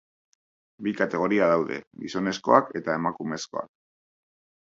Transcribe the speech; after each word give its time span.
Bi 0.85 0.93
kategoria 1.01 1.49
daude, 1.51 1.77
gizonezkoak 2.05 2.73
eta 2.81 2.97
emakumezkoak. 3.01 3.71